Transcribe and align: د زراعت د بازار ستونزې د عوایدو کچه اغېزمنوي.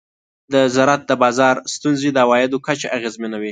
د 0.53 0.55
زراعت 0.75 1.01
د 1.07 1.11
بازار 1.23 1.55
ستونزې 1.75 2.09
د 2.11 2.17
عوایدو 2.25 2.57
کچه 2.67 2.87
اغېزمنوي. 2.97 3.49